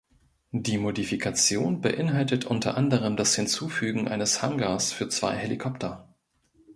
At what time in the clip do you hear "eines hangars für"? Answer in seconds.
4.07-5.09